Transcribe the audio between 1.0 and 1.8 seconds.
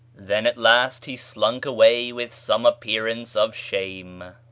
he slunk